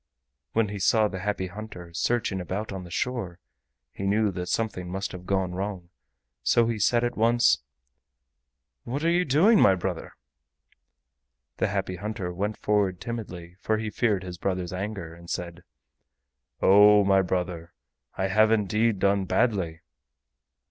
When 0.53 0.69
he 0.69 0.79
saw 0.79 1.07
the 1.07 1.19
Happy 1.19 1.45
Hunter 1.45 1.93
searching 1.93 2.41
about 2.41 2.71
on 2.71 2.83
the 2.85 2.89
shore 2.89 3.39
he 3.93 4.07
knew 4.07 4.31
that 4.31 4.49
something 4.49 4.89
must 4.89 5.11
have 5.11 5.27
gone 5.27 5.53
wrong, 5.53 5.91
so 6.41 6.65
he 6.65 6.79
said 6.79 7.03
at 7.03 7.15
once: 7.15 7.59
"What 8.83 9.03
are 9.03 9.11
you 9.11 9.23
doing, 9.23 9.59
my 9.61 9.75
brother?" 9.75 10.13
The 11.57 11.67
Happy 11.67 11.97
Hunter 11.97 12.33
went 12.33 12.57
forward 12.57 12.99
timidly, 12.99 13.57
for 13.59 13.77
he 13.77 13.91
feared 13.91 14.23
his 14.23 14.39
brother's 14.39 14.73
anger, 14.73 15.13
and 15.13 15.29
said: 15.29 15.61
"Oh, 16.63 17.03
my 17.03 17.21
brother, 17.21 17.71
I 18.17 18.25
have 18.25 18.49
indeed 18.51 18.97
done 18.97 19.25
badly." 19.25 19.81